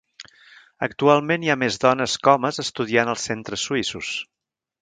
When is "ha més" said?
1.53-1.77